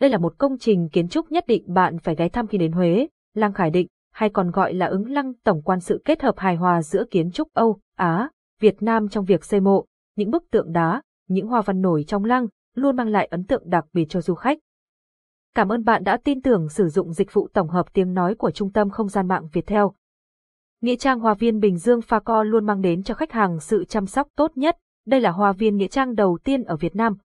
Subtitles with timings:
[0.00, 2.72] đây là một công trình kiến trúc nhất định bạn phải ghé thăm khi đến
[2.72, 3.08] Huế.
[3.34, 6.56] Lăng Khải Định, hay còn gọi là ứng lăng tổng quan sự kết hợp hài
[6.56, 8.28] hòa giữa kiến trúc Âu, Á,
[8.60, 9.84] Việt Nam trong việc xây mộ,
[10.16, 13.62] những bức tượng đá, những hoa văn nổi trong lăng, luôn mang lại ấn tượng
[13.66, 14.58] đặc biệt cho du khách.
[15.54, 18.50] Cảm ơn bạn đã tin tưởng sử dụng dịch vụ tổng hợp tiếng nói của
[18.50, 19.94] Trung tâm Không gian mạng Việt Theo.
[20.80, 23.84] Nghĩa trang Hoa viên Bình Dương Pha Co luôn mang đến cho khách hàng sự
[23.84, 24.76] chăm sóc tốt nhất.
[25.06, 27.16] Đây là hoa viên nghĩa trang đầu tiên ở Việt Nam,